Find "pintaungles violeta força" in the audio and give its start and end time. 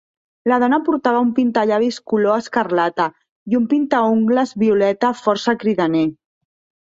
3.75-5.55